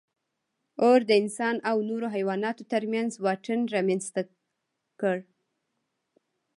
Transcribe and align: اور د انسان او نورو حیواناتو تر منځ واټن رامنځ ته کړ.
اور 0.85 0.99
د 1.09 1.11
انسان 1.21 1.55
او 1.69 1.77
نورو 1.89 2.07
حیواناتو 2.15 2.63
تر 2.73 2.83
منځ 2.93 3.11
واټن 3.23 3.59
رامنځ 3.75 4.03
ته 4.15 4.21
کړ. 5.01 5.17